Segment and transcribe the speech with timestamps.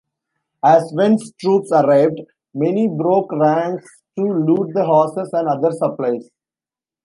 [0.65, 2.21] As Wen's troops arrived,
[2.55, 6.27] many broke ranks to loot the horses and other supplies.